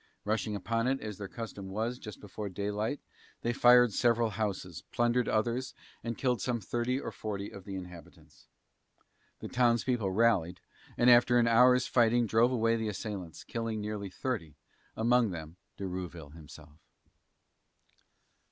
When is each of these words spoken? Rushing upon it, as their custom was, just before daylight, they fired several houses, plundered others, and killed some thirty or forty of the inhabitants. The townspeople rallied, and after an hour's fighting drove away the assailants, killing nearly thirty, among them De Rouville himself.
Rushing 0.25 0.55
upon 0.55 0.87
it, 0.87 0.99
as 0.99 1.19
their 1.19 1.27
custom 1.27 1.69
was, 1.69 1.99
just 1.99 2.19
before 2.19 2.49
daylight, 2.49 2.99
they 3.43 3.53
fired 3.53 3.93
several 3.93 4.31
houses, 4.31 4.81
plundered 4.91 5.29
others, 5.29 5.75
and 6.03 6.17
killed 6.17 6.41
some 6.41 6.59
thirty 6.59 6.99
or 6.99 7.11
forty 7.11 7.51
of 7.51 7.65
the 7.65 7.75
inhabitants. 7.75 8.47
The 9.41 9.47
townspeople 9.47 10.09
rallied, 10.11 10.59
and 10.97 11.07
after 11.07 11.37
an 11.37 11.47
hour's 11.47 11.85
fighting 11.85 12.25
drove 12.25 12.51
away 12.51 12.77
the 12.77 12.87
assailants, 12.89 13.43
killing 13.43 13.79
nearly 13.79 14.09
thirty, 14.09 14.55
among 14.97 15.29
them 15.29 15.57
De 15.77 15.83
Rouville 15.85 16.33
himself. 16.33 16.79